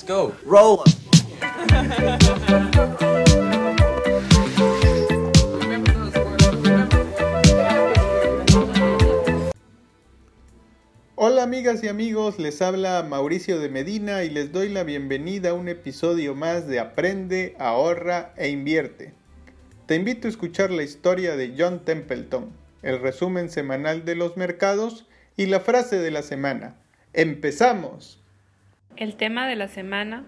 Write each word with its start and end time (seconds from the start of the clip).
Let's 0.00 0.08
go. 0.08 0.32
Roll. 0.46 0.80
Hola 11.16 11.42
amigas 11.42 11.82
y 11.84 11.88
amigos, 11.88 12.38
les 12.38 12.62
habla 12.62 13.02
Mauricio 13.02 13.58
de 13.58 13.68
Medina 13.68 14.24
y 14.24 14.30
les 14.30 14.52
doy 14.52 14.70
la 14.70 14.84
bienvenida 14.84 15.50
a 15.50 15.54
un 15.54 15.68
episodio 15.68 16.34
más 16.34 16.66
de 16.66 16.80
Aprende, 16.80 17.54
ahorra 17.58 18.32
e 18.38 18.48
invierte. 18.48 19.12
Te 19.84 19.96
invito 19.96 20.28
a 20.28 20.30
escuchar 20.30 20.70
la 20.70 20.82
historia 20.82 21.36
de 21.36 21.54
John 21.58 21.84
Templeton, 21.84 22.50
el 22.82 23.00
resumen 23.00 23.50
semanal 23.50 24.06
de 24.06 24.14
los 24.14 24.38
mercados 24.38 25.06
y 25.36 25.46
la 25.46 25.60
frase 25.60 25.98
de 25.98 26.10
la 26.10 26.22
semana. 26.22 26.76
¡Empezamos! 27.12 28.19
El 28.96 29.16
tema 29.16 29.48
de 29.48 29.56
la 29.56 29.68
semana. 29.68 30.26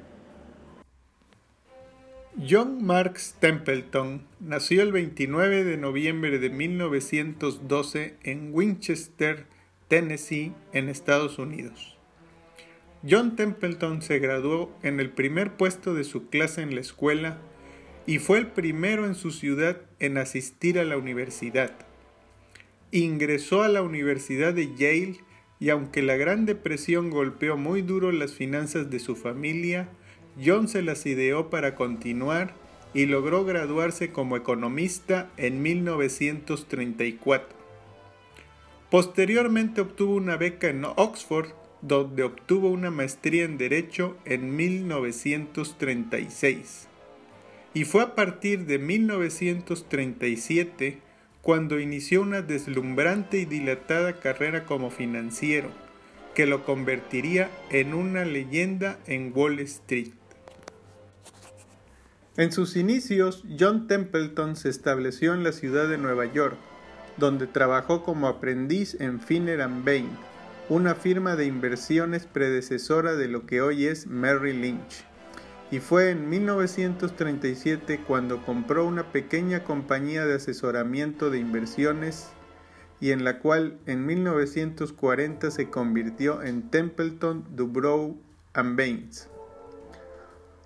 John 2.48 2.82
Marks 2.82 3.36
Templeton 3.40 4.26
nació 4.40 4.82
el 4.82 4.92
29 4.92 5.64
de 5.64 5.76
noviembre 5.76 6.38
de 6.38 6.48
1912 6.48 8.16
en 8.22 8.54
Winchester, 8.54 9.46
Tennessee, 9.88 10.54
en 10.72 10.88
Estados 10.88 11.38
Unidos. 11.38 11.98
John 13.08 13.36
Templeton 13.36 14.00
se 14.00 14.18
graduó 14.18 14.72
en 14.82 15.00
el 15.00 15.10
primer 15.10 15.56
puesto 15.56 15.92
de 15.92 16.04
su 16.04 16.28
clase 16.30 16.62
en 16.62 16.74
la 16.74 16.80
escuela 16.80 17.38
y 18.06 18.18
fue 18.18 18.38
el 18.38 18.46
primero 18.46 19.06
en 19.06 19.14
su 19.14 19.30
ciudad 19.30 19.82
en 19.98 20.16
asistir 20.16 20.78
a 20.78 20.84
la 20.84 20.96
universidad. 20.96 21.72
Ingresó 22.92 23.62
a 23.62 23.68
la 23.68 23.82
Universidad 23.82 24.54
de 24.54 24.74
Yale 24.74 25.18
y 25.62 25.70
aunque 25.70 26.02
la 26.02 26.16
Gran 26.16 26.44
Depresión 26.44 27.10
golpeó 27.10 27.56
muy 27.56 27.82
duro 27.82 28.10
las 28.10 28.32
finanzas 28.32 28.90
de 28.90 28.98
su 28.98 29.14
familia, 29.14 29.88
John 30.44 30.66
se 30.66 30.82
las 30.82 31.06
ideó 31.06 31.50
para 31.50 31.76
continuar 31.76 32.56
y 32.94 33.06
logró 33.06 33.44
graduarse 33.44 34.10
como 34.10 34.36
economista 34.36 35.30
en 35.36 35.62
1934. 35.62 37.56
Posteriormente 38.90 39.82
obtuvo 39.82 40.16
una 40.16 40.36
beca 40.36 40.68
en 40.68 40.84
Oxford, 40.84 41.50
donde 41.80 42.24
obtuvo 42.24 42.68
una 42.68 42.90
maestría 42.90 43.44
en 43.44 43.56
Derecho 43.56 44.16
en 44.24 44.56
1936. 44.56 46.88
Y 47.72 47.84
fue 47.84 48.02
a 48.02 48.16
partir 48.16 48.66
de 48.66 48.80
1937 48.80 50.98
cuando 51.42 51.80
inició 51.80 52.22
una 52.22 52.40
deslumbrante 52.40 53.38
y 53.38 53.44
dilatada 53.44 54.20
carrera 54.20 54.64
como 54.64 54.90
financiero, 54.90 55.68
que 56.34 56.46
lo 56.46 56.64
convertiría 56.64 57.50
en 57.70 57.94
una 57.94 58.24
leyenda 58.24 58.98
en 59.06 59.32
Wall 59.34 59.58
Street. 59.60 60.12
En 62.36 62.52
sus 62.52 62.76
inicios, 62.76 63.44
John 63.58 63.88
Templeton 63.88 64.56
se 64.56 64.70
estableció 64.70 65.34
en 65.34 65.42
la 65.42 65.52
ciudad 65.52 65.88
de 65.88 65.98
Nueva 65.98 66.32
York, 66.32 66.56
donde 67.18 67.46
trabajó 67.46 68.04
como 68.04 68.28
aprendiz 68.28 68.98
en 69.00 69.20
Finner 69.20 69.68
Bain, 69.68 70.08
una 70.68 70.94
firma 70.94 71.36
de 71.36 71.44
inversiones 71.44 72.24
predecesora 72.24 73.16
de 73.16 73.28
lo 73.28 73.44
que 73.46 73.60
hoy 73.60 73.86
es 73.86 74.06
Merrill 74.06 74.62
Lynch. 74.62 75.04
Y 75.72 75.80
fue 75.80 76.10
en 76.10 76.28
1937 76.28 78.00
cuando 78.06 78.44
compró 78.44 78.84
una 78.84 79.10
pequeña 79.10 79.64
compañía 79.64 80.26
de 80.26 80.34
asesoramiento 80.34 81.30
de 81.30 81.38
inversiones 81.38 82.28
y 83.00 83.12
en 83.12 83.24
la 83.24 83.38
cual 83.38 83.78
en 83.86 84.04
1940 84.04 85.50
se 85.50 85.70
convirtió 85.70 86.42
en 86.42 86.68
Templeton 86.68 87.56
Dubrow 87.56 88.20
Baines. 88.52 89.30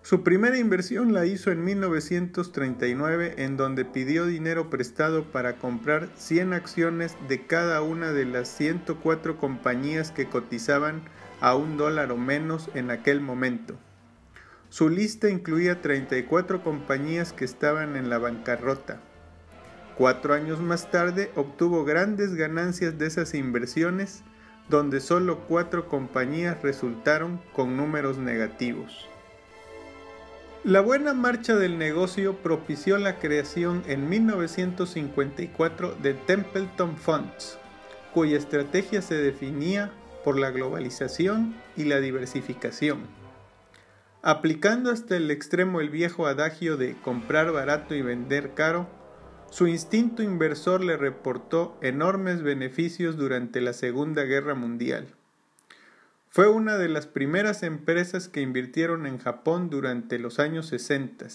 Su 0.02 0.24
primera 0.24 0.58
inversión 0.58 1.12
la 1.12 1.24
hizo 1.24 1.52
en 1.52 1.64
1939 1.64 3.34
en 3.38 3.56
donde 3.56 3.84
pidió 3.84 4.26
dinero 4.26 4.70
prestado 4.70 5.22
para 5.30 5.58
comprar 5.58 6.08
100 6.16 6.52
acciones 6.52 7.16
de 7.28 7.46
cada 7.46 7.80
una 7.80 8.10
de 8.10 8.24
las 8.24 8.48
104 8.48 9.38
compañías 9.38 10.10
que 10.10 10.28
cotizaban 10.28 11.02
a 11.40 11.54
un 11.54 11.76
dólar 11.76 12.10
o 12.10 12.16
menos 12.16 12.68
en 12.74 12.90
aquel 12.90 13.20
momento. 13.20 13.78
Su 14.68 14.88
lista 14.88 15.30
incluía 15.30 15.80
34 15.80 16.62
compañías 16.62 17.32
que 17.32 17.44
estaban 17.44 17.96
en 17.96 18.10
la 18.10 18.18
bancarrota. 18.18 19.00
Cuatro 19.96 20.34
años 20.34 20.60
más 20.60 20.90
tarde 20.90 21.30
obtuvo 21.36 21.84
grandes 21.84 22.34
ganancias 22.34 22.98
de 22.98 23.06
esas 23.06 23.34
inversiones, 23.34 24.22
donde 24.68 25.00
solo 25.00 25.40
cuatro 25.48 25.88
compañías 25.88 26.60
resultaron 26.62 27.40
con 27.54 27.76
números 27.76 28.18
negativos. 28.18 29.08
La 30.64 30.80
buena 30.80 31.14
marcha 31.14 31.54
del 31.54 31.78
negocio 31.78 32.38
propició 32.38 32.98
la 32.98 33.20
creación 33.20 33.84
en 33.86 34.08
1954 34.08 35.94
de 36.02 36.14
Templeton 36.14 36.96
Funds, 36.96 37.56
cuya 38.12 38.36
estrategia 38.36 39.00
se 39.00 39.14
definía 39.14 39.92
por 40.24 40.36
la 40.36 40.50
globalización 40.50 41.54
y 41.76 41.84
la 41.84 42.00
diversificación. 42.00 43.25
Aplicando 44.28 44.90
hasta 44.90 45.16
el 45.16 45.30
extremo 45.30 45.80
el 45.80 45.88
viejo 45.88 46.26
adagio 46.26 46.76
de 46.76 46.96
comprar 46.96 47.52
barato 47.52 47.94
y 47.94 48.02
vender 48.02 48.54
caro, 48.54 48.88
su 49.52 49.68
instinto 49.68 50.20
inversor 50.20 50.82
le 50.82 50.96
reportó 50.96 51.78
enormes 51.80 52.42
beneficios 52.42 53.16
durante 53.16 53.60
la 53.60 53.72
Segunda 53.72 54.24
Guerra 54.24 54.56
Mundial. 54.56 55.14
Fue 56.28 56.48
una 56.48 56.76
de 56.76 56.88
las 56.88 57.06
primeras 57.06 57.62
empresas 57.62 58.28
que 58.28 58.40
invirtieron 58.40 59.06
en 59.06 59.18
Japón 59.18 59.70
durante 59.70 60.18
los 60.18 60.40
años 60.40 60.66
60. 60.66 61.26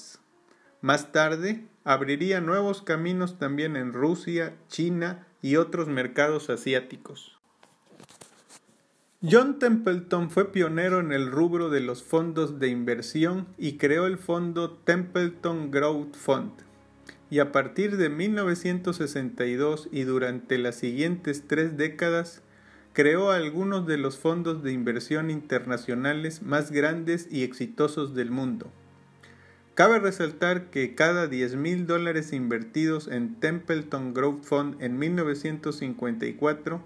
Más 0.82 1.14
tarde, 1.14 1.64
abriría 1.86 2.42
nuevos 2.42 2.82
caminos 2.82 3.40
también 3.40 3.78
en 3.78 3.94
Rusia, 3.94 4.58
China 4.68 5.26
y 5.42 5.56
otros 5.56 5.88
mercados 5.88 6.50
asiáticos. 6.50 7.41
John 9.24 9.60
Templeton 9.60 10.32
fue 10.32 10.52
pionero 10.52 11.00
en 11.00 11.12
el 11.12 11.30
rubro 11.30 11.70
de 11.70 11.80
los 11.80 12.02
fondos 12.02 12.58
de 12.58 12.70
inversión 12.70 13.46
y 13.56 13.78
creó 13.78 14.08
el 14.08 14.18
fondo 14.18 14.72
Templeton 14.72 15.70
Growth 15.70 16.16
Fund. 16.16 16.54
Y 17.30 17.38
a 17.38 17.52
partir 17.52 17.98
de 17.98 18.10
1962 18.10 19.90
y 19.92 20.06
durante 20.06 20.58
las 20.58 20.74
siguientes 20.74 21.44
tres 21.48 21.78
décadas, 21.78 22.42
creó 22.94 23.30
algunos 23.30 23.86
de 23.86 24.00
los 24.00 24.18
fondos 24.18 24.64
de 24.64 24.72
inversión 24.72 25.30
internacionales 25.30 26.42
más 26.42 26.72
grandes 26.72 27.28
y 27.30 27.44
exitosos 27.44 28.16
del 28.16 28.32
mundo. 28.32 28.72
Cabe 29.76 30.00
resaltar 30.00 30.72
que 30.72 30.96
cada 30.96 31.28
10 31.28 31.58
mil 31.58 31.86
dólares 31.86 32.34
invertidos 32.34 33.08
en 33.08 33.40
Templeton 33.40 34.16
Growth 34.16 34.46
Fund 34.46 34.82
en 34.82 34.98
1954, 34.98 36.82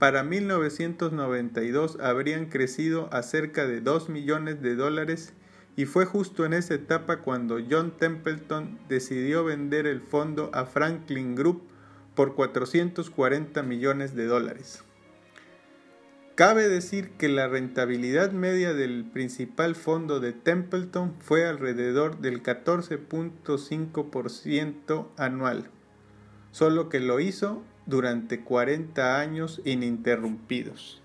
para 0.00 0.24
1992 0.24 1.98
habrían 2.00 2.46
crecido 2.46 3.08
a 3.12 3.22
cerca 3.22 3.66
de 3.66 3.82
2 3.82 4.08
millones 4.08 4.62
de 4.62 4.74
dólares 4.74 5.34
y 5.76 5.84
fue 5.84 6.06
justo 6.06 6.46
en 6.46 6.54
esa 6.54 6.72
etapa 6.72 7.18
cuando 7.18 7.58
John 7.70 7.98
Templeton 7.98 8.78
decidió 8.88 9.44
vender 9.44 9.86
el 9.86 10.00
fondo 10.00 10.50
a 10.54 10.64
Franklin 10.64 11.36
Group 11.36 11.64
por 12.14 12.34
440 12.34 13.62
millones 13.62 14.14
de 14.14 14.24
dólares. 14.24 14.82
Cabe 16.34 16.68
decir 16.68 17.10
que 17.18 17.28
la 17.28 17.48
rentabilidad 17.48 18.32
media 18.32 18.72
del 18.72 19.04
principal 19.04 19.74
fondo 19.74 20.18
de 20.18 20.32
Templeton 20.32 21.14
fue 21.20 21.44
alrededor 21.44 22.20
del 22.20 22.42
14.5% 22.42 25.08
anual, 25.18 25.68
solo 26.52 26.88
que 26.88 27.00
lo 27.00 27.20
hizo 27.20 27.62
durante 27.86 28.40
40 28.40 29.20
años 29.20 29.60
ininterrumpidos. 29.64 31.00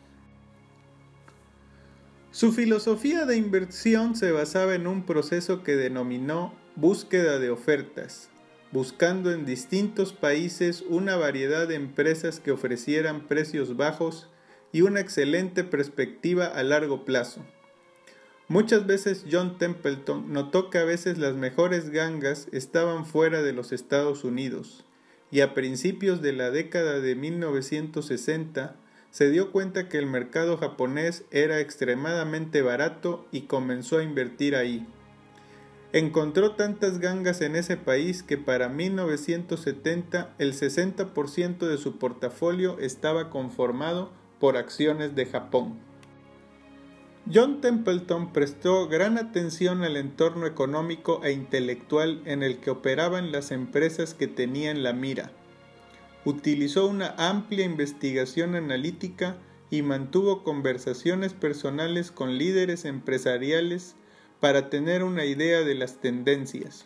Su 2.32 2.52
filosofía 2.52 3.26
de 3.26 3.38
inversión 3.38 4.16
se 4.16 4.32
basaba 4.32 4.76
en 4.76 4.88
un 4.88 5.06
proceso 5.06 5.64
que 5.64 5.78
denominó 5.78 6.54
búsqueda 6.76 7.40
de 7.40 7.50
ofertas, 7.50 8.30
buscando 8.74 9.32
en 9.32 9.46
distintos 9.46 10.12
países 10.12 10.84
una 10.90 11.16
variedad 11.16 11.66
de 11.66 11.76
empresas 11.76 12.42
que 12.42 12.52
ofrecieran 12.52 13.22
precios 13.22 13.78
bajos 13.78 14.30
y 14.74 14.82
una 14.82 15.00
excelente 15.00 15.64
perspectiva 15.64 16.48
a 16.48 16.62
largo 16.64 17.06
plazo. 17.06 17.42
Muchas 18.50 18.86
veces 18.86 19.26
John 19.32 19.58
Templeton 19.58 20.34
notó 20.34 20.70
que 20.70 20.78
a 20.78 20.84
veces 20.84 21.18
las 21.18 21.36
mejores 21.36 21.90
gangas 21.90 22.48
estaban 22.52 23.06
fuera 23.06 23.42
de 23.42 23.54
los 23.54 23.72
Estados 23.72 24.26
Unidos, 24.26 24.84
y 25.36 25.42
a 25.42 25.54
principios 25.54 26.22
de 26.22 26.32
la 26.32 26.50
década 26.50 27.02
de 27.02 27.14
1960 27.14 28.78
se 29.12 29.30
dio 29.30 29.52
cuenta 29.52 29.90
que 29.90 29.98
el 29.98 30.06
mercado 30.06 30.56
japonés 30.56 31.26
era 31.30 31.60
extremadamente 31.60 32.62
barato 32.62 33.28
y 33.34 33.42
comenzó 33.42 33.98
a 33.98 34.04
invertir 34.04 34.56
ahí. 34.56 34.88
Encontró 35.92 36.52
tantas 36.52 37.00
gangas 37.00 37.42
en 37.42 37.58
ese 37.58 37.76
país 37.76 38.24
que 38.24 38.38
para 38.38 38.70
1970 38.70 40.34
el 40.38 40.54
60% 40.54 41.68
de 41.68 41.78
su 41.80 41.98
portafolio 42.00 42.80
estaba 42.80 43.30
conformado 43.30 44.14
por 44.40 44.56
acciones 44.56 45.16
de 45.16 45.26
Japón. 45.26 45.78
John 47.34 47.60
Templeton 47.60 48.34
prestó 48.34 48.88
gran 48.88 49.18
atención 49.18 49.84
al 49.84 49.98
entorno 49.98 50.46
económico 50.46 51.24
e 51.24 51.32
intelectual 51.32 52.22
en 52.26 52.44
el 52.44 52.60
que 52.60 52.70
operaban 52.70 53.32
las 53.32 53.50
empresas 53.50 54.14
que 54.14 54.28
tenía 54.28 54.70
en 54.70 54.84
la 54.84 54.94
mira. 54.94 55.32
Utilizó 56.24 56.86
una 56.86 57.16
amplia 57.18 57.66
investigación 57.66 58.54
analítica 58.54 59.38
y 59.72 59.82
mantuvo 59.82 60.44
conversaciones 60.44 61.34
personales 61.34 62.12
con 62.12 62.38
líderes 62.38 62.86
empresariales 62.86 63.96
para 64.40 64.70
tener 64.70 65.04
una 65.04 65.26
idea 65.26 65.62
de 65.62 65.74
las 65.74 66.02
tendencias. 66.02 66.86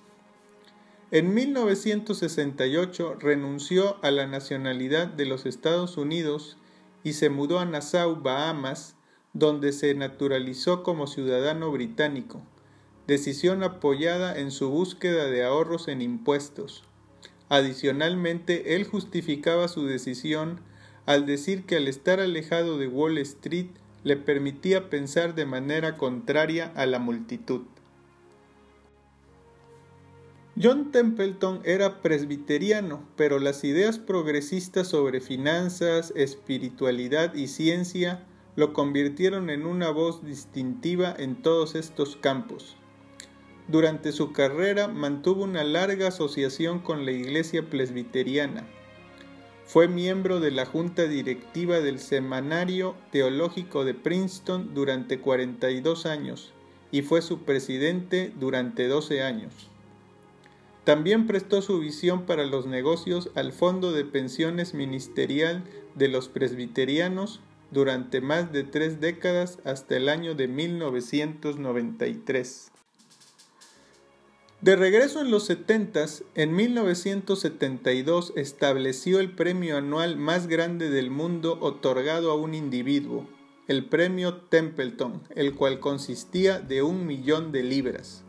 En 1.11 1.33
1968 1.33 3.15
renunció 3.19 3.97
a 4.03 4.11
la 4.11 4.25
nacionalidad 4.25 5.07
de 5.07 5.25
los 5.25 5.45
Estados 5.45 5.97
Unidos 5.97 6.57
y 7.03 7.13
se 7.13 7.29
mudó 7.29 7.59
a 7.59 7.65
Nassau, 7.65 8.21
Bahamas, 8.21 8.95
donde 9.33 9.71
se 9.71 9.93
naturalizó 9.93 10.83
como 10.83 11.07
ciudadano 11.07 11.71
británico, 11.71 12.41
decisión 13.07 13.63
apoyada 13.63 14.39
en 14.39 14.51
su 14.51 14.69
búsqueda 14.69 15.25
de 15.25 15.43
ahorros 15.43 15.87
en 15.87 16.01
impuestos. 16.01 16.83
Adicionalmente, 17.49 18.75
él 18.75 18.85
justificaba 18.85 19.67
su 19.67 19.85
decisión 19.85 20.61
al 21.05 21.25
decir 21.25 21.65
que 21.65 21.77
al 21.77 21.87
estar 21.87 22.19
alejado 22.19 22.77
de 22.77 22.87
Wall 22.87 23.17
Street 23.17 23.69
le 24.03 24.15
permitía 24.15 24.89
pensar 24.89 25.35
de 25.35 25.45
manera 25.45 25.97
contraria 25.97 26.71
a 26.75 26.85
la 26.85 26.99
multitud. 26.99 27.61
John 30.61 30.91
Templeton 30.91 31.61
era 31.63 32.01
presbiteriano, 32.01 33.07
pero 33.15 33.39
las 33.39 33.63
ideas 33.63 33.97
progresistas 33.97 34.89
sobre 34.89 35.21
finanzas, 35.21 36.11
espiritualidad 36.15 37.33
y 37.33 37.47
ciencia 37.47 38.25
lo 38.55 38.73
convirtieron 38.73 39.49
en 39.49 39.65
una 39.65 39.89
voz 39.89 40.25
distintiva 40.25 41.15
en 41.17 41.41
todos 41.41 41.75
estos 41.75 42.15
campos. 42.15 42.75
Durante 43.67 44.11
su 44.11 44.31
carrera 44.31 44.87
mantuvo 44.87 45.43
una 45.43 45.63
larga 45.63 46.07
asociación 46.07 46.79
con 46.79 47.05
la 47.05 47.11
Iglesia 47.11 47.69
Presbiteriana. 47.69 48.67
Fue 49.65 49.87
miembro 49.87 50.39
de 50.39 50.49
la 50.49 50.65
junta 50.65 51.03
directiva 51.03 51.79
del 51.79 51.99
Semanario 51.99 52.95
Teológico 53.11 53.85
de 53.85 53.93
Princeton 53.93 54.73
durante 54.73 55.19
42 55.19 56.07
años 56.07 56.51
y 56.91 57.03
fue 57.03 57.21
su 57.21 57.43
presidente 57.43 58.33
durante 58.39 58.87
12 58.87 59.21
años. 59.21 59.69
También 60.83 61.27
prestó 61.27 61.61
su 61.61 61.79
visión 61.79 62.25
para 62.25 62.47
los 62.47 62.65
negocios 62.65 63.29
al 63.35 63.51
Fondo 63.51 63.91
de 63.91 64.05
Pensiones 64.05 64.73
Ministerial 64.73 65.63
de 65.93 66.07
los 66.07 66.29
Presbiterianos 66.29 67.41
durante 67.71 68.21
más 68.21 68.51
de 68.51 68.63
tres 68.63 68.99
décadas 68.99 69.59
hasta 69.63 69.97
el 69.97 70.09
año 70.09 70.33
de 70.35 70.47
1993. 70.47 72.71
De 74.61 74.75
regreso 74.75 75.21
en 75.21 75.31
los 75.31 75.45
70, 75.45 76.05
en 76.35 76.53
1972 76.53 78.33
estableció 78.35 79.21
el 79.21 79.33
premio 79.33 79.77
anual 79.77 80.17
más 80.17 80.47
grande 80.47 80.89
del 80.89 81.11
mundo 81.11 81.57
otorgado 81.61 82.29
a 82.31 82.35
un 82.35 82.53
individuo, 82.53 83.25
el 83.69 83.85
premio 83.85 84.35
Templeton, 84.35 85.21
el 85.35 85.55
cual 85.55 85.79
consistía 85.79 86.59
de 86.59 86.81
un 86.81 87.07
millón 87.07 87.53
de 87.53 87.63
libras. 87.63 88.25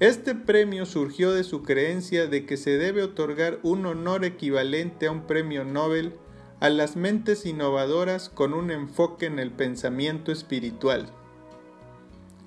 Este 0.00 0.34
premio 0.34 0.86
surgió 0.86 1.32
de 1.32 1.44
su 1.44 1.62
creencia 1.62 2.26
de 2.26 2.46
que 2.46 2.56
se 2.56 2.78
debe 2.78 3.02
otorgar 3.02 3.58
un 3.64 3.84
honor 3.84 4.24
equivalente 4.24 5.08
a 5.08 5.10
un 5.10 5.26
premio 5.26 5.64
Nobel 5.64 6.14
a 6.60 6.70
las 6.70 6.96
mentes 6.96 7.46
innovadoras 7.46 8.28
con 8.28 8.52
un 8.54 8.70
enfoque 8.70 9.26
en 9.26 9.38
el 9.38 9.52
pensamiento 9.52 10.32
espiritual. 10.32 11.12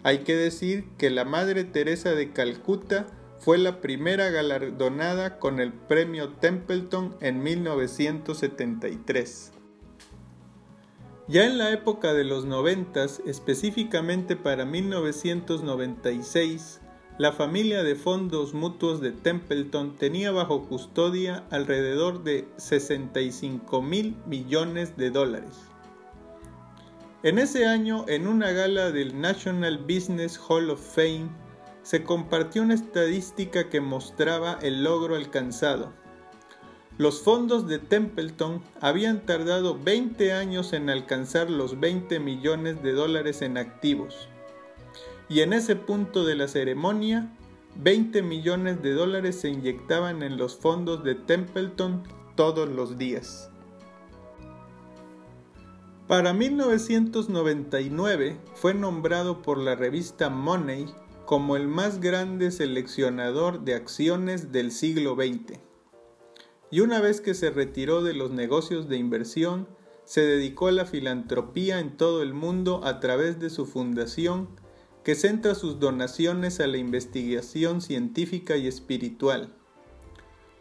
Hay 0.03 0.19
que 0.19 0.35
decir 0.35 0.85
que 0.97 1.09
la 1.09 1.25
Madre 1.25 1.63
Teresa 1.63 2.11
de 2.11 2.31
Calcuta 2.31 3.07
fue 3.39 3.57
la 3.57 3.81
primera 3.81 4.29
galardonada 4.29 5.39
con 5.39 5.59
el 5.59 5.73
premio 5.73 6.29
Templeton 6.29 7.17
en 7.21 7.41
1973. 7.41 9.53
Ya 11.27 11.45
en 11.45 11.57
la 11.57 11.71
época 11.71 12.13
de 12.13 12.23
los 12.23 12.45
noventas, 12.45 13.23
específicamente 13.25 14.35
para 14.35 14.65
1996, 14.65 16.81
la 17.17 17.33
familia 17.33 17.83
de 17.83 17.95
fondos 17.95 18.53
mutuos 18.53 19.01
de 19.01 19.11
Templeton 19.11 19.95
tenía 19.97 20.31
bajo 20.31 20.67
custodia 20.67 21.43
alrededor 21.51 22.23
de 22.23 22.47
65 22.57 23.81
mil 23.81 24.15
millones 24.25 24.95
de 24.95 25.11
dólares. 25.11 25.57
En 27.23 27.37
ese 27.37 27.67
año, 27.67 28.05
en 28.07 28.27
una 28.27 28.51
gala 28.51 28.91
del 28.91 29.19
National 29.19 29.77
Business 29.79 30.39
Hall 30.47 30.69
of 30.69 30.95
Fame, 30.95 31.29
se 31.83 32.03
compartió 32.03 32.61
una 32.61 32.75
estadística 32.75 33.69
que 33.69 33.81
mostraba 33.81 34.57
el 34.61 34.83
logro 34.83 35.15
alcanzado. 35.15 35.93
Los 36.97 37.21
fondos 37.21 37.67
de 37.67 37.79
Templeton 37.79 38.63
habían 38.79 39.25
tardado 39.25 39.77
20 39.77 40.33
años 40.33 40.73
en 40.73 40.89
alcanzar 40.89 41.49
los 41.49 41.79
20 41.79 42.19
millones 42.19 42.81
de 42.81 42.93
dólares 42.93 43.41
en 43.41 43.57
activos 43.57 44.29
y 45.31 45.39
en 45.39 45.53
ese 45.53 45.77
punto 45.77 46.25
de 46.25 46.35
la 46.35 46.49
ceremonia 46.49 47.31
20 47.77 48.21
millones 48.21 48.81
de 48.81 48.91
dólares 48.91 49.39
se 49.39 49.47
inyectaban 49.47 50.23
en 50.23 50.35
los 50.35 50.57
fondos 50.57 51.05
de 51.05 51.15
Templeton 51.15 52.03
todos 52.35 52.67
los 52.67 52.97
días. 52.97 53.49
Para 56.09 56.33
1999 56.33 58.41
fue 58.55 58.73
nombrado 58.73 59.41
por 59.41 59.57
la 59.57 59.75
revista 59.75 60.29
Money 60.29 60.87
como 61.25 61.55
el 61.55 61.69
más 61.69 62.01
grande 62.01 62.51
seleccionador 62.51 63.61
de 63.61 63.75
acciones 63.75 64.51
del 64.51 64.73
siglo 64.73 65.15
XX. 65.15 65.59
Y 66.71 66.81
una 66.81 66.99
vez 66.99 67.21
que 67.21 67.35
se 67.35 67.51
retiró 67.51 68.03
de 68.03 68.13
los 68.13 68.31
negocios 68.31 68.89
de 68.89 68.97
inversión, 68.97 69.69
se 70.03 70.25
dedicó 70.25 70.67
a 70.67 70.73
la 70.73 70.83
filantropía 70.83 71.79
en 71.79 71.95
todo 71.95 72.21
el 72.21 72.33
mundo 72.33 72.81
a 72.83 72.99
través 72.99 73.39
de 73.39 73.49
su 73.49 73.65
fundación 73.65 74.59
que 75.03 75.15
centra 75.15 75.55
sus 75.55 75.79
donaciones 75.79 76.59
a 76.59 76.67
la 76.67 76.77
investigación 76.77 77.81
científica 77.81 78.57
y 78.57 78.67
espiritual. 78.67 79.53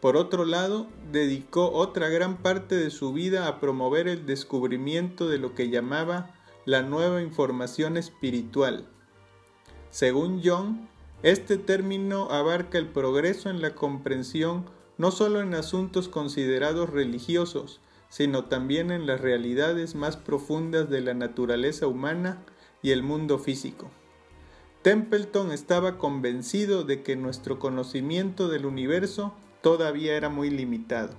Por 0.01 0.17
otro 0.17 0.47
lado, 0.47 0.87
dedicó 1.13 1.71
otra 1.73 2.09
gran 2.09 2.39
parte 2.39 2.75
de 2.75 2.91
su 2.91 3.13
vida 3.13 3.47
a 3.47 3.61
promover 3.61 4.09
el 4.09 4.25
descubrimiento 4.25 5.29
de 5.29 5.39
lo 5.39 5.55
que 5.55 5.69
llamaba 5.69 6.35
la 6.65 6.83
nueva 6.83 7.21
información 7.21 7.99
espiritual. 7.99 8.87
Según 9.91 10.41
John, 10.43 10.89
este 11.23 11.59
término 11.59 12.31
abarca 12.31 12.79
el 12.79 12.89
progreso 12.89 13.51
en 13.51 13.61
la 13.61 13.75
comprensión 13.75 14.65
no 14.97 15.11
solo 15.11 15.41
en 15.41 15.55
asuntos 15.55 16.09
considerados 16.09 16.89
religiosos, 16.89 17.81
sino 18.09 18.45
también 18.45 18.91
en 18.91 19.07
las 19.07 19.21
realidades 19.21 19.95
más 19.95 20.17
profundas 20.17 20.91
de 20.91 21.01
la 21.01 21.15
naturaleza 21.15 21.87
humana 21.87 22.43
y 22.83 22.91
el 22.91 23.03
mundo 23.03 23.39
físico. 23.39 23.91
Templeton 24.83 25.53
estaba 25.53 25.99
convencido 25.99 26.85
de 26.85 27.03
que 27.03 27.15
nuestro 27.15 27.59
conocimiento 27.59 28.49
del 28.49 28.65
universo 28.65 29.35
todavía 29.61 30.17
era 30.17 30.31
muy 30.31 30.49
limitado. 30.49 31.15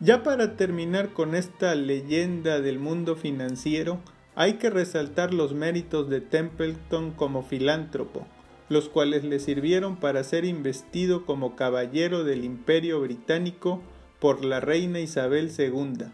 Ya 0.00 0.22
para 0.22 0.56
terminar 0.56 1.12
con 1.12 1.34
esta 1.34 1.74
leyenda 1.74 2.60
del 2.60 2.78
mundo 2.78 3.16
financiero, 3.16 3.98
hay 4.34 4.54
que 4.54 4.70
resaltar 4.70 5.34
los 5.34 5.52
méritos 5.52 6.08
de 6.08 6.22
Templeton 6.22 7.10
como 7.10 7.42
filántropo, 7.42 8.26
los 8.70 8.88
cuales 8.88 9.24
le 9.24 9.40
sirvieron 9.40 9.96
para 9.96 10.24
ser 10.24 10.46
investido 10.46 11.26
como 11.26 11.54
caballero 11.54 12.24
del 12.24 12.44
Imperio 12.44 13.00
Británico 13.00 13.82
por 14.20 14.42
la 14.42 14.60
reina 14.60 15.00
Isabel 15.00 15.50
II. 15.58 16.06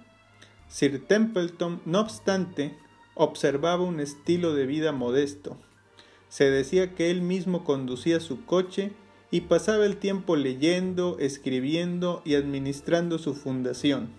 Sir 0.66 1.06
Templeton, 1.06 1.80
no 1.84 2.00
obstante, 2.00 2.76
observaba 3.14 3.82
un 3.84 4.00
estilo 4.00 4.54
de 4.54 4.66
vida 4.66 4.92
modesto. 4.92 5.56
Se 6.28 6.50
decía 6.50 6.94
que 6.94 7.10
él 7.10 7.22
mismo 7.22 7.64
conducía 7.64 8.20
su 8.20 8.44
coche 8.44 8.92
y 9.30 9.42
pasaba 9.42 9.86
el 9.86 9.96
tiempo 9.96 10.36
leyendo, 10.36 11.16
escribiendo 11.18 12.22
y 12.24 12.34
administrando 12.34 13.18
su 13.18 13.34
fundación, 13.34 14.10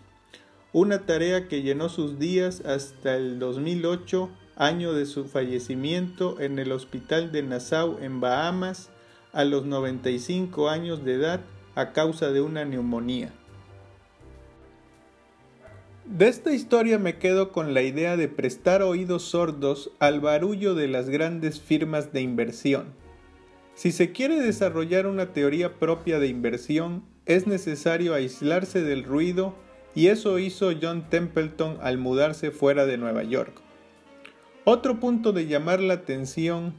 una 0.73 1.05
tarea 1.05 1.47
que 1.47 1.61
llenó 1.61 1.87
sus 1.89 2.19
días 2.19 2.61
hasta 2.65 3.15
el 3.15 3.39
2008, 3.39 4.29
año 4.57 4.93
de 4.93 5.05
su 5.05 5.25
fallecimiento 5.25 6.39
en 6.39 6.59
el 6.59 6.71
hospital 6.71 7.31
de 7.31 7.43
Nassau 7.43 7.97
en 8.01 8.19
Bahamas 8.19 8.89
a 9.33 9.43
los 9.43 9.65
95 9.65 10.69
años 10.69 11.03
de 11.03 11.15
edad 11.15 11.41
a 11.75 11.91
causa 11.91 12.31
de 12.31 12.41
una 12.41 12.63
neumonía. 12.65 13.33
De 16.05 16.27
esta 16.27 16.53
historia 16.53 16.99
me 16.99 17.17
quedo 17.17 17.51
con 17.51 17.73
la 17.73 17.81
idea 17.81 18.15
de 18.15 18.27
prestar 18.27 18.83
oídos 18.83 19.23
sordos 19.23 19.89
al 19.97 20.19
barullo 20.19 20.75
de 20.75 20.87
las 20.87 21.09
grandes 21.09 21.59
firmas 21.59 22.13
de 22.13 22.21
inversión. 22.21 22.93
Si 23.73 23.91
se 23.91 24.11
quiere 24.11 24.39
desarrollar 24.39 25.07
una 25.07 25.33
teoría 25.33 25.73
propia 25.79 26.19
de 26.19 26.27
inversión, 26.27 27.03
es 27.25 27.47
necesario 27.47 28.13
aislarse 28.13 28.83
del 28.83 29.03
ruido 29.03 29.55
y 29.95 30.07
eso 30.07 30.37
hizo 30.37 30.71
John 30.79 31.09
Templeton 31.09 31.79
al 31.81 31.97
mudarse 31.97 32.51
fuera 32.51 32.85
de 32.85 32.97
Nueva 32.97 33.23
York. 33.23 33.59
Otro 34.63 34.99
punto 34.99 35.33
de 35.33 35.47
llamar 35.47 35.79
la 35.81 35.95
atención 35.95 36.75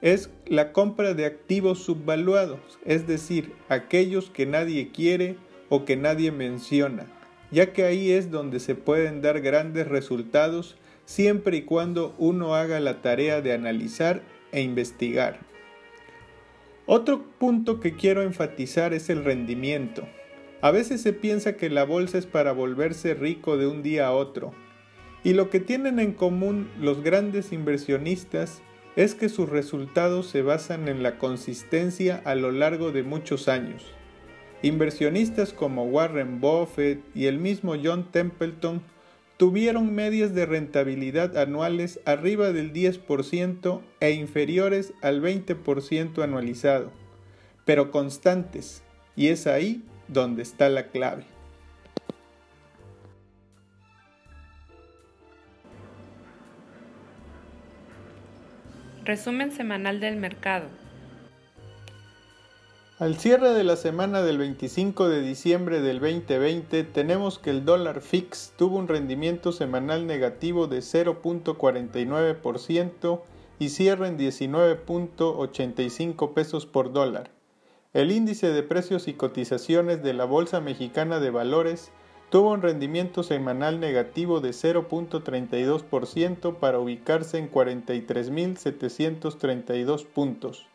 es 0.00 0.30
la 0.46 0.72
compra 0.72 1.14
de 1.14 1.26
activos 1.26 1.80
subvaluados, 1.80 2.60
es 2.84 3.08
decir, 3.08 3.52
aquellos 3.68 4.30
que 4.30 4.46
nadie 4.46 4.92
quiere 4.92 5.38
o 5.70 5.84
que 5.84 5.96
nadie 5.96 6.30
menciona, 6.30 7.06
ya 7.54 7.72
que 7.72 7.84
ahí 7.84 8.10
es 8.10 8.32
donde 8.32 8.58
se 8.58 8.74
pueden 8.74 9.22
dar 9.22 9.40
grandes 9.40 9.86
resultados 9.86 10.76
siempre 11.04 11.58
y 11.58 11.62
cuando 11.62 12.12
uno 12.18 12.56
haga 12.56 12.80
la 12.80 13.00
tarea 13.00 13.40
de 13.42 13.52
analizar 13.52 14.22
e 14.50 14.60
investigar. 14.60 15.38
Otro 16.86 17.24
punto 17.38 17.78
que 17.78 17.94
quiero 17.94 18.22
enfatizar 18.22 18.92
es 18.92 19.08
el 19.08 19.24
rendimiento. 19.24 20.06
A 20.62 20.72
veces 20.72 21.00
se 21.00 21.12
piensa 21.12 21.56
que 21.56 21.70
la 21.70 21.84
bolsa 21.84 22.18
es 22.18 22.26
para 22.26 22.50
volverse 22.50 23.14
rico 23.14 23.56
de 23.56 23.68
un 23.68 23.84
día 23.84 24.08
a 24.08 24.12
otro, 24.12 24.52
y 25.22 25.32
lo 25.32 25.48
que 25.48 25.60
tienen 25.60 26.00
en 26.00 26.12
común 26.12 26.68
los 26.80 27.02
grandes 27.04 27.52
inversionistas 27.52 28.62
es 28.96 29.14
que 29.14 29.28
sus 29.28 29.48
resultados 29.48 30.26
se 30.26 30.42
basan 30.42 30.88
en 30.88 31.04
la 31.04 31.18
consistencia 31.18 32.20
a 32.24 32.34
lo 32.34 32.50
largo 32.50 32.90
de 32.90 33.04
muchos 33.04 33.46
años. 33.46 33.93
Inversionistas 34.64 35.52
como 35.52 35.84
Warren 35.84 36.40
Buffett 36.40 37.04
y 37.14 37.26
el 37.26 37.38
mismo 37.38 37.74
John 37.76 38.10
Templeton 38.10 38.82
tuvieron 39.36 39.94
medias 39.94 40.34
de 40.34 40.46
rentabilidad 40.46 41.36
anuales 41.36 42.00
arriba 42.06 42.50
del 42.50 42.72
10% 42.72 43.82
e 44.00 44.12
inferiores 44.12 44.94
al 45.02 45.20
20% 45.20 46.22
anualizado, 46.22 46.90
pero 47.66 47.90
constantes, 47.90 48.82
y 49.16 49.28
es 49.28 49.46
ahí 49.46 49.84
donde 50.08 50.40
está 50.40 50.70
la 50.70 50.86
clave. 50.86 51.24
Resumen 59.04 59.52
semanal 59.52 60.00
del 60.00 60.16
mercado. 60.16 60.83
Al 63.00 63.18
cierre 63.18 63.54
de 63.54 63.64
la 63.64 63.74
semana 63.74 64.22
del 64.22 64.38
25 64.38 65.08
de 65.08 65.20
diciembre 65.20 65.80
del 65.80 65.98
2020 65.98 66.84
tenemos 66.84 67.40
que 67.40 67.50
el 67.50 67.64
dólar 67.64 68.00
fix 68.00 68.52
tuvo 68.56 68.78
un 68.78 68.86
rendimiento 68.86 69.50
semanal 69.50 70.06
negativo 70.06 70.68
de 70.68 70.78
0.49% 70.78 73.20
y 73.58 73.70
cierra 73.70 74.06
en 74.06 74.16
19.85 74.16 76.34
pesos 76.34 76.66
por 76.66 76.92
dólar. 76.92 77.32
El 77.94 78.12
índice 78.12 78.52
de 78.52 78.62
precios 78.62 79.08
y 79.08 79.14
cotizaciones 79.14 80.00
de 80.04 80.14
la 80.14 80.24
Bolsa 80.24 80.60
Mexicana 80.60 81.18
de 81.18 81.30
Valores 81.30 81.90
tuvo 82.30 82.52
un 82.52 82.62
rendimiento 82.62 83.24
semanal 83.24 83.80
negativo 83.80 84.40
de 84.40 84.50
0.32% 84.50 86.58
para 86.58 86.78
ubicarse 86.78 87.38
en 87.38 87.50
43.732 87.50 90.06
puntos, 90.06 90.68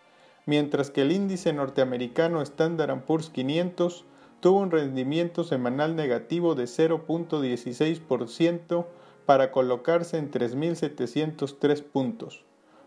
mientras 0.49 0.89
que 0.89 1.03
el 1.03 1.11
índice 1.11 1.53
norteamericano 1.53 2.41
Standard 2.41 3.05
Poor's 3.05 3.29
500 3.29 4.03
tuvo 4.39 4.57
un 4.57 4.71
rendimiento 4.71 5.43
semanal 5.43 5.95
negativo 5.95 6.55
de 6.55 6.63
0.16% 6.63 8.87
para 9.27 9.51
colocarse 9.51 10.17
en 10.17 10.31
3.703 10.31 11.83
puntos. 11.83 12.43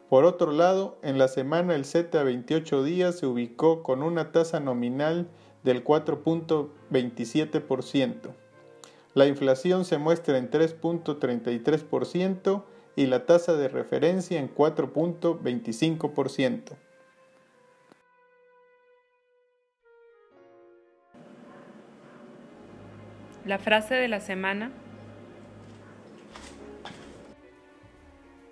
Por 0.09 0.25
otro 0.25 0.51
lado, 0.51 0.99
en 1.03 1.19
la 1.19 1.29
semana 1.29 1.77
el 1.77 1.85
Z 1.85 2.19
a 2.19 2.25
28 2.25 2.83
días 2.83 3.21
se 3.21 3.27
ubicó 3.27 3.85
con 3.85 4.03
una 4.03 4.33
tasa 4.33 4.59
nominal 4.59 5.29
del 5.63 5.85
4.27%. 5.85 8.35
La 9.15 9.27
inflación 9.27 9.85
se 9.85 9.99
muestra 9.99 10.37
en 10.37 10.51
3.33% 10.51 12.65
y 12.97 13.07
la 13.07 13.25
tasa 13.25 13.55
de 13.55 13.69
referencia 13.69 14.41
en 14.41 14.53
4.25%. 14.53 16.73
La 23.45 23.59
frase 23.59 23.97
de 23.97 24.07
la 24.07 24.21
semana. 24.21 24.71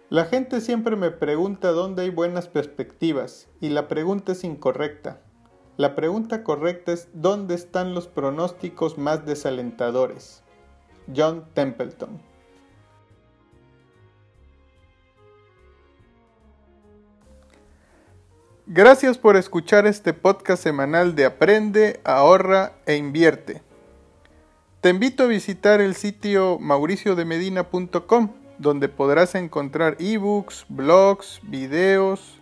La 0.09 0.25
gente 0.25 0.61
siempre 0.61 0.97
me 0.97 1.13
pregunta 1.13 1.71
dónde 1.71 2.03
hay 2.03 2.11
buenas 2.11 2.49
perspectivas 2.49 3.49
y 3.61 3.69
la 3.69 3.87
pregunta 3.87 4.33
es 4.33 4.43
incorrecta. 4.43 5.21
La 5.77 5.95
pregunta 5.95 6.43
correcta 6.43 6.91
es 6.91 7.09
dónde 7.13 7.55
están 7.55 7.95
los 7.95 8.09
pronósticos 8.09 8.99
más 8.99 9.25
desalentadores. 9.25 10.43
John 11.15 11.47
Templeton. 11.55 12.21
Gracias 18.67 19.19
por 19.19 19.37
escuchar 19.37 19.87
este 19.87 20.13
podcast 20.15 20.63
semanal 20.63 21.15
de 21.15 21.27
Aprende, 21.27 22.01
ahorra 22.03 22.73
e 22.87 22.97
invierte. 22.97 23.70
Te 24.81 24.89
invito 24.89 25.25
a 25.25 25.27
visitar 25.27 25.83
el 25.83 25.95
sitio 25.95 26.59
mauriciodemedina.com 26.59 28.31
donde 28.57 28.89
podrás 28.89 29.35
encontrar 29.35 29.97
ebooks, 29.99 30.65
blogs, 30.69 31.41
videos, 31.43 32.39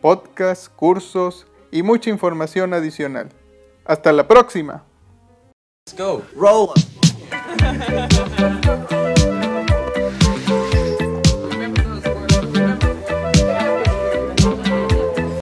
podcasts, 0.00 0.68
cursos 0.68 1.46
y 1.70 1.84
mucha 1.84 2.10
información 2.10 2.74
adicional. 2.74 3.28
Hasta 3.84 4.12
la 4.12 4.26
próxima. 4.26 4.82
Let's 5.86 5.96
go. 5.96 6.22
Roll. 6.34 6.70